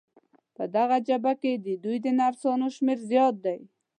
[0.55, 3.59] په دغه جبهه کې د دوی د نرسانو شمېر زیات دی.